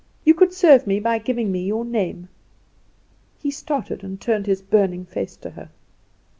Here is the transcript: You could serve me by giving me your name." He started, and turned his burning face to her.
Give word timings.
You 0.25 0.33
could 0.33 0.51
serve 0.51 0.87
me 0.87 0.99
by 0.99 1.19
giving 1.19 1.51
me 1.51 1.63
your 1.63 1.85
name." 1.85 2.27
He 3.37 3.51
started, 3.51 4.03
and 4.03 4.19
turned 4.19 4.47
his 4.47 4.63
burning 4.63 5.05
face 5.05 5.35
to 5.37 5.51
her. 5.51 5.69